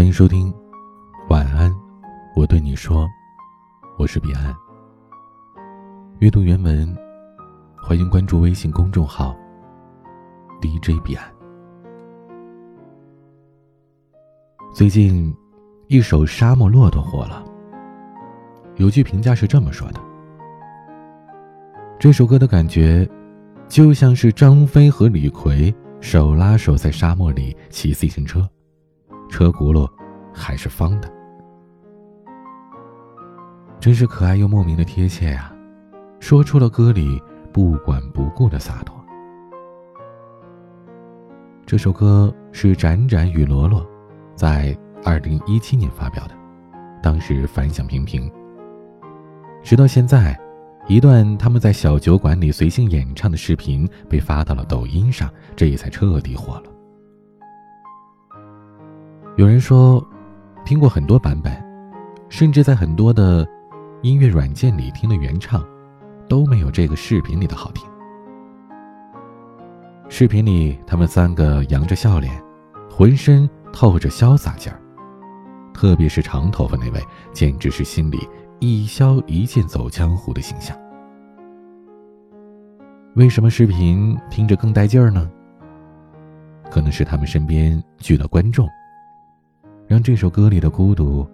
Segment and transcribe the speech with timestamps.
[0.00, 0.50] 欢迎收听，
[1.28, 1.70] 晚安，
[2.34, 3.06] 我对你说，
[3.98, 4.56] 我是彼岸。
[6.20, 6.96] 阅读原文，
[7.76, 9.36] 欢迎关注微信公众号
[10.58, 11.30] DJ 彼岸。
[14.72, 15.36] 最近，
[15.88, 17.44] 一首《沙漠骆驼》火了。
[18.76, 20.00] 有句评价是这么说的：
[21.98, 23.06] 这首歌的感觉，
[23.68, 28.48] 就像是张飞和李逵手拉手在沙漠里骑自行车。
[29.30, 29.88] 车轱辘
[30.34, 31.10] 还是方的，
[33.78, 35.50] 真是可爱又莫名的贴切呀！
[36.18, 38.94] 说出了歌里不管不顾的洒脱。
[41.64, 43.86] 这首歌是展展与罗罗
[44.34, 46.34] 在二零一七年发表的，
[47.02, 48.30] 当时反响平平。
[49.62, 50.38] 直到现在，
[50.88, 56.64] 一段他们在小酒馆里随性演唱的视频被发到了抖音上，这也才彻底火了。
[59.36, 60.04] 有人说，
[60.64, 61.52] 听过很多版本，
[62.28, 63.46] 甚至在很多的
[64.02, 65.64] 音乐软件里听的原唱，
[66.28, 67.88] 都没有这个视频里的好听。
[70.08, 72.42] 视频里他们三个扬着笑脸，
[72.90, 74.78] 浑身透着潇洒劲儿，
[75.72, 77.00] 特别是长头发那位，
[77.32, 80.76] 简直是心里一消一剑走江湖的形象。
[83.14, 85.30] 为什么视频听着更带劲儿呢？
[86.68, 88.68] 可能是他们身边聚了观众。
[89.90, 91.28] 让这首歌里的孤独，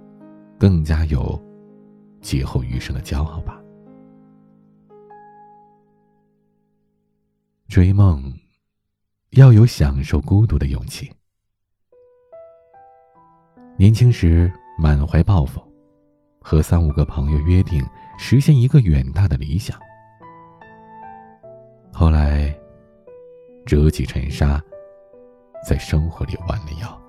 [0.58, 1.38] 更加有
[2.22, 3.62] 劫后余生的骄傲吧。
[7.68, 8.32] 追梦，
[9.32, 11.12] 要有享受孤独的勇气。
[13.76, 15.60] 年轻时满怀抱负，
[16.40, 17.84] 和三五个朋友约定
[18.16, 19.78] 实现一个远大的理想。
[21.92, 22.58] 后来，
[23.66, 24.58] 折戟沉沙，
[25.68, 27.05] 在生活里弯了腰。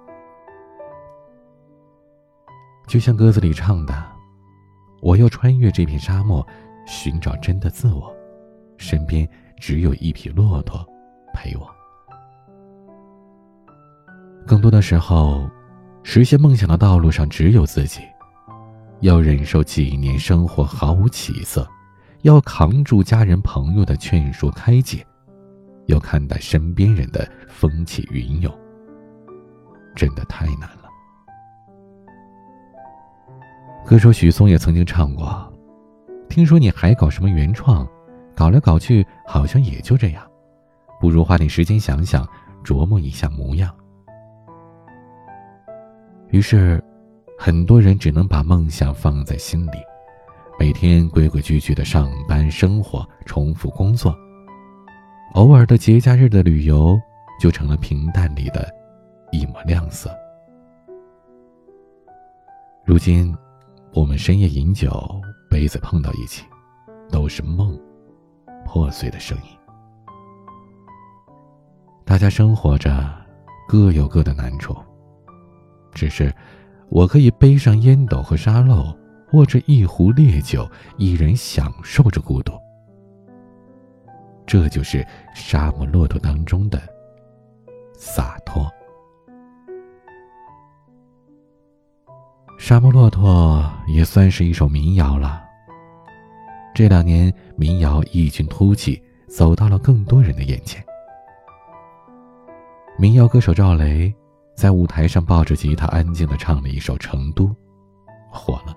[2.88, 3.94] 就像歌词里唱的
[5.04, 6.46] ：“我要穿越这片沙漠，
[6.88, 8.16] 寻找真的自我，
[8.78, 9.28] 身边
[9.60, 10.88] 只有一匹骆驼
[11.34, 11.70] 陪我。”
[14.48, 15.50] 更多的时候，
[16.02, 18.00] 实现梦想的道路上只有自己，
[19.02, 21.68] 要忍受几年生活毫无起色，
[22.22, 25.06] 要扛住家人朋友的劝说开解，
[25.88, 28.58] 要看待身边人的风起云涌，
[29.94, 30.87] 真的太难了。
[33.88, 35.50] 歌手许嵩也曾经唱过
[36.28, 37.88] ：“听说你还搞什么原创，
[38.36, 40.30] 搞来搞去好像也就这样，
[41.00, 42.28] 不如花点时间想想，
[42.66, 43.74] 琢磨一下模样。”
[46.32, 46.84] 于是，
[47.40, 49.78] 很多人只能把梦想放在心里，
[50.60, 54.14] 每天规规矩矩的上班生活，重复工作，
[55.36, 57.00] 偶尔的节假日的旅游
[57.40, 58.70] 就成了平淡里的
[59.32, 60.12] 一抹亮色。
[62.84, 63.34] 如今。
[63.98, 65.20] 我们深夜饮酒，
[65.50, 66.46] 杯子碰到一起，
[67.10, 67.76] 都是梦
[68.64, 69.50] 破碎的声音。
[72.06, 73.12] 大家生活着，
[73.68, 74.78] 各有各的难处。
[75.96, 76.32] 只是，
[76.90, 78.96] 我可以背上烟斗和沙漏，
[79.34, 82.54] 握着一壶烈酒，一人享受着孤独。
[84.46, 85.04] 这就是
[85.34, 86.80] 沙漠骆驼当中的
[87.96, 88.72] 洒脱。
[92.58, 95.42] 沙漠骆驼也算是一首民谣了。
[96.74, 100.84] 这两年，民谣异军突起，走到了更多人的眼前。
[102.98, 104.14] 民谣歌手赵雷
[104.56, 107.46] 在舞台上抱着吉他，安静的唱了一首《成都》，
[108.30, 108.76] 火了。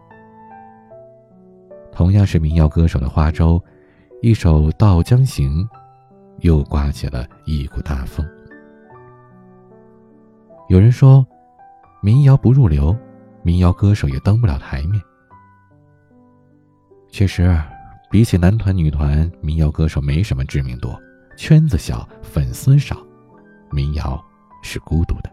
[1.91, 3.61] 同样是民谣歌手的花粥，
[4.23, 5.65] 一首《到江行》，
[6.41, 8.25] 又刮起了一股大风。
[10.69, 11.27] 有人说，
[12.03, 12.95] 民谣不入流。
[13.43, 15.01] 民谣歌手也登不了台面。
[17.11, 17.59] 确实，
[18.11, 20.95] 比起男团、女团，民谣歌手没什么知名度，
[21.37, 22.97] 圈子小，粉丝少，
[23.71, 24.23] 民谣
[24.63, 25.31] 是孤独的。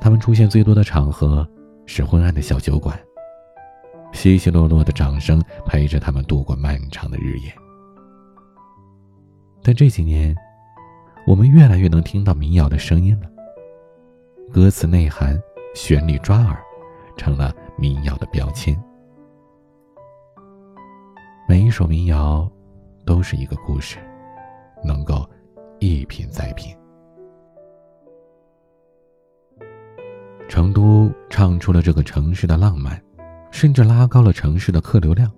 [0.00, 1.46] 他们出现最多的场合
[1.84, 2.98] 是昏暗的小酒馆，
[4.12, 7.52] 稀稀落落的掌声陪着他们度过漫长的日夜。
[9.62, 10.34] 但这几年，
[11.26, 13.28] 我们越来越能听到民谣的声音了，
[14.52, 15.38] 歌词内涵。
[15.76, 16.58] 旋律抓耳，
[17.18, 18.74] 成了民谣的标签。
[21.46, 22.50] 每一首民谣，
[23.04, 23.98] 都是一个故事，
[24.82, 25.28] 能够
[25.78, 26.74] 一品再品。
[30.48, 32.98] 成都唱出了这个城市的浪漫，
[33.50, 35.28] 甚至拉高了城市的客流量；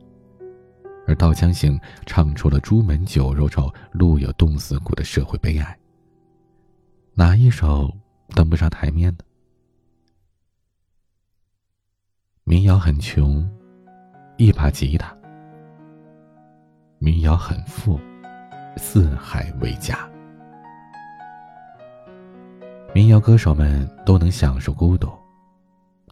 [1.05, 1.77] 而《稻香行》
[2.07, 5.77] 唱出了朱门酒肉臭，路有冻死骨的社会悲哀。
[7.15, 7.93] 哪一首
[8.37, 9.19] 登不上台面呢？
[12.49, 13.47] 民谣很穷，
[14.39, 15.09] 一把吉他；
[16.99, 18.01] 民谣很富，
[18.75, 19.99] 四海为家。
[22.95, 25.11] 民谣歌手们都能享受孤独，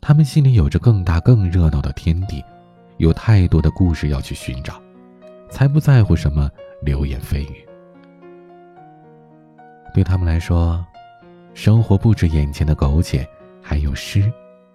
[0.03, 2.45] 他们心里有着更大、更热闹的天地，
[2.99, 4.79] 有太多的故事要去寻找，
[5.49, 6.51] 才不在乎什么
[6.83, 7.67] 流言蜚语。
[9.95, 10.85] 对他们来说，
[11.55, 13.27] 生活不止眼前的苟且，
[13.63, 14.31] 还有诗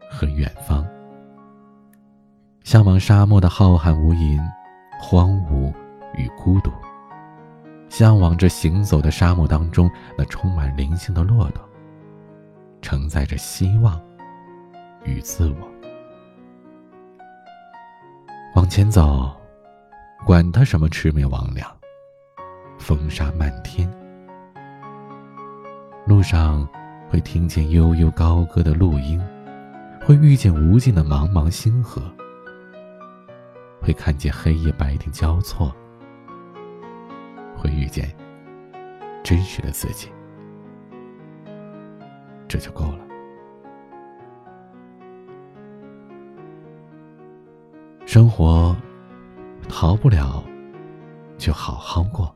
[0.10, 0.84] 和远方。
[2.64, 4.40] 向往沙漠的浩瀚无垠、
[5.00, 5.74] 荒芜
[6.16, 6.72] 与孤独，
[7.90, 11.68] 向往着行走的沙漠当中那充满灵性的骆驼，
[12.82, 14.00] 承载着希望
[15.04, 15.68] 与自我。
[18.56, 19.36] 往前走，
[20.26, 21.64] 管他什么魑魅魍魉，
[22.78, 23.90] 风沙漫天。
[26.06, 26.68] 路上
[27.10, 29.22] 会听见悠悠高歌的鹿音，
[30.06, 32.02] 会遇见无尽的茫茫星河，
[33.82, 35.76] 会看见黑夜白天交错，
[37.58, 38.16] 会遇见
[39.24, 40.08] 真实的自己，
[42.48, 43.00] 这就够了。
[48.06, 48.76] 生活
[49.68, 50.44] 逃不了，
[51.38, 52.34] 就好好过。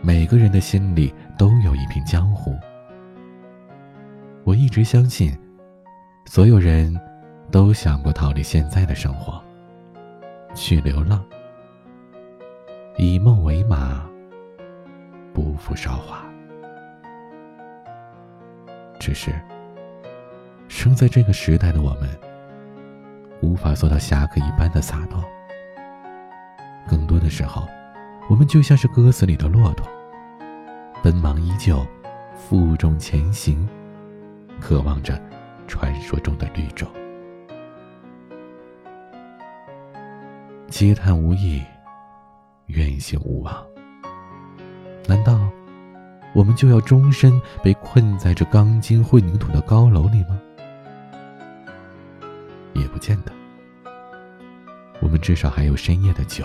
[0.00, 2.56] 每个人的心里都有一片江湖。
[4.44, 5.36] 我一直相信，
[6.24, 6.98] 所有人
[7.50, 9.42] 都想过逃离现在的生活，
[10.54, 11.22] 去流浪，
[12.96, 14.06] 以梦为马，
[15.34, 16.22] 不负韶华。
[18.98, 19.32] 只是，
[20.68, 22.08] 生在这个时代的我们，
[23.42, 25.22] 无法做到侠客一般的洒脱。
[26.88, 27.66] 更多的时候，
[28.30, 29.86] 我们就像是歌词里的骆驼，
[31.02, 31.84] 奔忙依旧，
[32.34, 33.68] 负重前行，
[34.60, 35.20] 渴望着
[35.66, 36.86] 传说中的绿洲。
[40.72, 41.62] 嗟叹无益，
[42.68, 43.54] 怨行无望。
[45.06, 45.38] 难道
[46.34, 50.40] 我们就要终身被困在这钢筋混凝土的高楼里吗？
[52.72, 53.30] 也不见得。
[55.02, 56.42] 我们至少还有深夜的酒。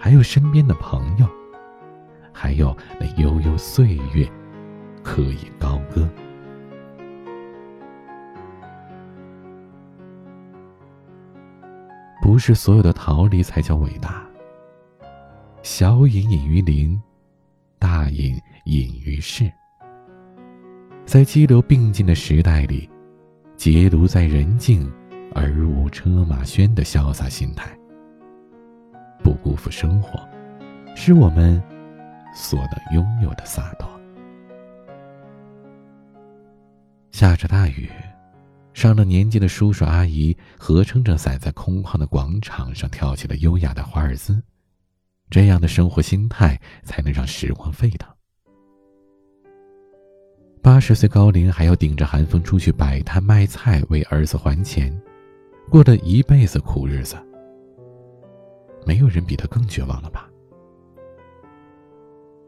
[0.00, 1.28] 还有身边的朋友，
[2.32, 4.28] 还有那悠悠岁月，
[5.04, 6.08] 可以高歌。
[12.22, 14.24] 不是所有的逃离才叫伟大。
[15.62, 16.98] 小隐隐于林，
[17.80, 19.50] 大隐隐于市。
[21.04, 22.88] 在激流并进的时代里，
[23.56, 24.90] 结庐在人境
[25.34, 27.76] 而无车马喧的潇洒心态。
[29.22, 30.20] 不辜负生活，
[30.94, 31.60] 是我们
[32.36, 33.90] 所能拥有的洒脱。
[37.10, 37.90] 下着大雨，
[38.74, 44.42] 上了年纪的叔叔阿姨合撑着伞，在空旷的广场上跳起了优雅的华尔兹。
[45.30, 48.08] 这样的生活心态，才能让时光沸腾。
[50.62, 54.96] 八十岁高龄还要顶着寒风出去摆摊卖菜，为儿子还钱，
[55.68, 57.16] 过了一辈子苦日子。
[58.86, 60.28] 没有人比他更绝望了吧？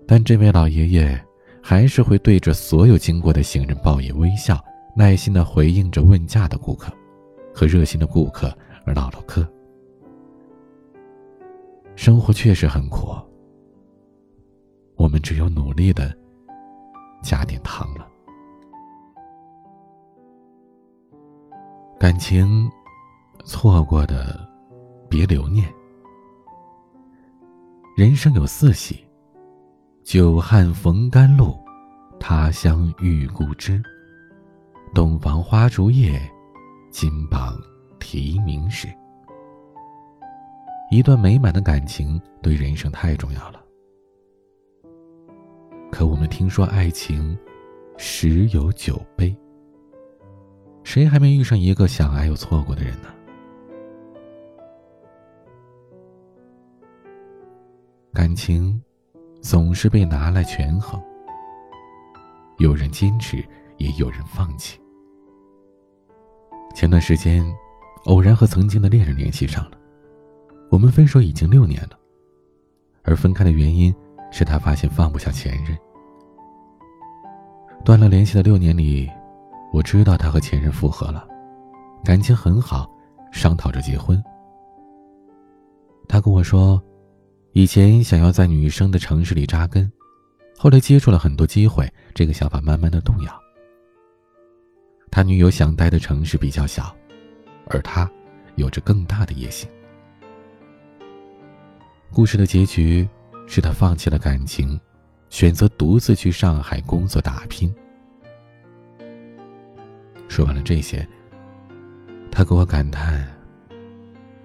[0.06, 1.24] 但这位老爷爷
[1.62, 4.62] 还是会对着所有经过的行人报以微笑，
[4.96, 6.92] 耐心的回应着问价的顾客，
[7.52, 9.46] 和热心的顾客而唠唠嗑。
[11.96, 13.08] 生活确实很苦，
[14.96, 16.16] 我们只有努力的
[17.22, 18.06] 加点糖了。
[21.98, 22.70] 感情
[23.44, 24.48] 错过的，
[25.08, 25.72] 别留念。
[27.96, 29.04] 人生有四喜：
[30.02, 31.56] 久旱逢甘露，
[32.20, 33.82] 他乡遇故知，
[34.94, 36.20] 洞房花烛夜，
[36.88, 37.60] 金榜
[37.98, 38.86] 题名时。
[40.88, 43.60] 一段美满的感情对人生太重要了。
[45.90, 47.36] 可我们听说爱情
[47.96, 49.36] 十有九悲，
[50.84, 53.08] 谁还没遇上一个想爱又错过的人呢？
[58.12, 58.80] 感情
[59.42, 61.02] 总是被拿来权衡，
[62.58, 63.44] 有人坚持，
[63.78, 64.78] 也有人放弃。
[66.74, 67.44] 前段时间，
[68.06, 69.78] 偶然和曾经的恋人联系上了，
[70.70, 71.90] 我们分手已经六年了，
[73.04, 73.94] 而分开的原因
[74.32, 75.76] 是他发现放不下前任。
[77.84, 79.08] 断了联系的六年里，
[79.72, 81.24] 我知道他和前任复合了，
[82.04, 82.90] 感情很好，
[83.30, 84.22] 商讨着结婚。
[86.08, 86.82] 他跟我说。
[87.56, 89.88] 以前想要在女生的城市里扎根，
[90.58, 93.43] 后来接触了很多机会，这个想法慢慢的动摇。
[95.14, 96.92] 他女友想待的城市比较小，
[97.68, 98.10] 而他
[98.56, 99.70] 有着更大的野心。
[102.12, 103.08] 故事的结局
[103.46, 104.76] 是他放弃了感情，
[105.30, 107.72] 选择独自去上海工作打拼。
[110.26, 111.06] 说完了这些，
[112.28, 113.24] 他给我感叹：“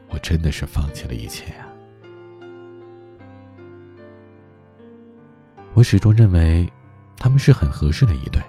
[0.10, 1.68] 我真的是放弃了一切呀。”
[5.74, 6.72] 我始终认为，
[7.18, 8.40] 他们是很合适的一对，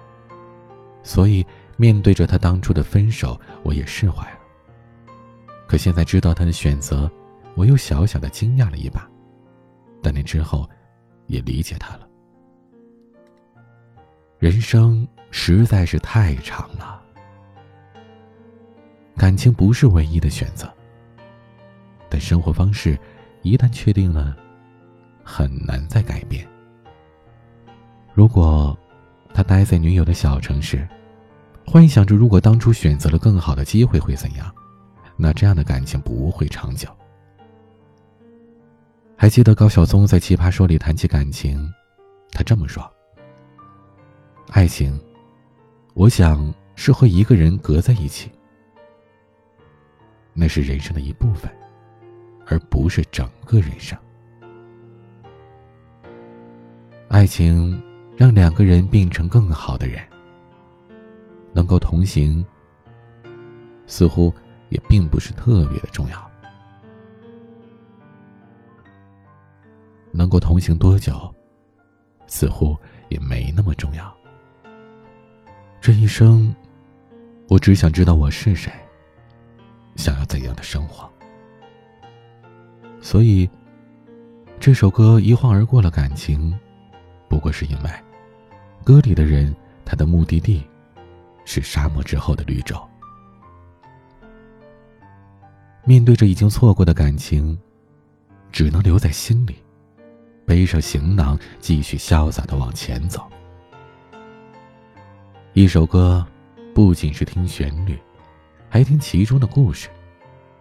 [1.03, 1.43] 所以
[1.81, 4.39] 面对着他当初的分手，我也释怀了。
[5.67, 7.11] 可现在知道他的选择，
[7.55, 9.09] 我又小小的惊讶了一把，
[10.03, 10.69] 但那之后，
[11.27, 12.07] 也理解他了。
[14.39, 17.03] 人生实在是太长了，
[19.17, 20.71] 感情不是唯一的选择，
[22.11, 22.99] 但生活方式
[23.41, 24.37] 一旦确定了，
[25.25, 26.47] 很难再改变。
[28.13, 28.79] 如果
[29.33, 30.87] 他待在女友的小城市，
[31.71, 34.53] 幻想着如果当初选择了更好的机会会怎样，
[35.17, 36.89] 那这样的感情不会长久。
[39.17, 41.73] 还记得高晓松在《奇葩说》里谈起感情，
[42.33, 42.83] 他这么说
[44.51, 45.01] ：“爱情，
[45.95, 48.29] 我想是和一个人隔在一起，
[50.33, 51.49] 那是人生的一部分，
[52.47, 53.97] 而不是整个人生。
[57.07, 57.81] 爱情。”
[58.17, 59.99] 让两个人变成更好的人，
[61.53, 62.45] 能够同行，
[63.87, 64.33] 似乎
[64.69, 66.31] 也并不是特别的重要。
[70.13, 71.33] 能够同行多久，
[72.27, 72.77] 似乎
[73.09, 74.13] 也没那么重要。
[75.81, 76.55] 这一生，
[77.49, 78.73] 我只想知道我是谁，
[79.97, 81.11] 想要怎样的生活。
[83.01, 83.49] 所以，
[84.59, 86.59] 这首歌一晃而过了感情，
[87.29, 87.91] 不过是因为。
[88.85, 89.55] 歌里的人，
[89.85, 90.63] 他的目的地
[91.51, 92.81] 是沙漠之后的绿洲。
[95.85, 97.59] 面对着已经错过的感情，
[98.53, 99.57] 只能留在心里，
[100.47, 103.29] 背上行囊，继续潇洒的往前走。
[105.55, 106.25] 一首歌，
[106.73, 107.99] 不仅是听旋律，
[108.69, 109.89] 还听其中的故事，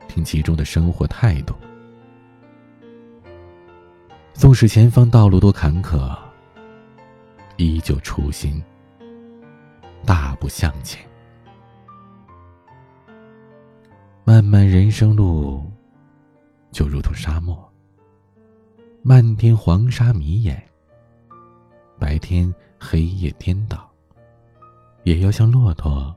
[0.07, 1.53] 听其中的生活态度。
[4.33, 6.17] 纵使前方道路多坎坷。
[7.57, 8.63] 依旧初心，
[10.05, 11.07] 大步向前。
[14.23, 15.63] 漫漫人生路，
[16.71, 17.57] 就如同沙漠，
[19.01, 20.61] 漫天黄沙迷眼。
[21.97, 23.89] 白天黑夜颠倒，
[25.03, 26.15] 也要像骆驼，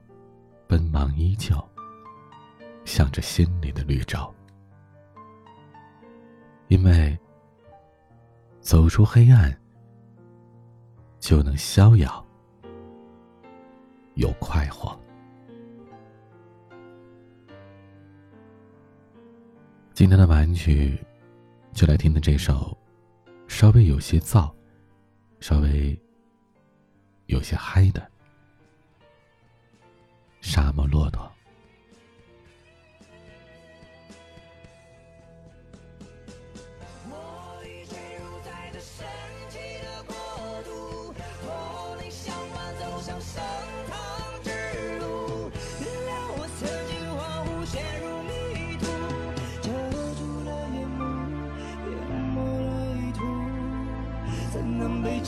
[0.66, 1.56] 奔忙依旧，
[2.84, 4.18] 向着心里的绿洲。
[6.68, 7.18] 因为
[8.60, 9.56] 走出黑暗。
[11.22, 12.26] 就能逍遥
[14.14, 14.99] 又快活。
[19.95, 20.99] 今天的晚曲，
[21.73, 22.76] 就来听的这首，
[23.47, 24.52] 稍微有些燥，
[25.40, 25.99] 稍微
[27.26, 28.00] 有些嗨的
[30.40, 31.23] 《沙漠骆驼》。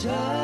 [0.04, 0.43] 这